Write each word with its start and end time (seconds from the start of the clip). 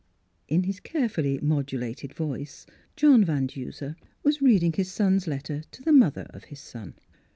In 0.47 0.63
his 0.63 0.79
carefully 0.79 1.37
modulated 1.43 2.11
voice 2.11 2.65
John 2.95 3.23
Van 3.23 3.45
Duser 3.45 3.95
was 4.23 4.41
reading 4.41 4.73
his 4.73 4.91
son's 4.91 5.27
letter 5.27 5.61
to 5.69 5.83
the 5.83 5.93
mother 5.93 6.25
of 6.31 6.45
his 6.45 6.59
son. 6.59 6.95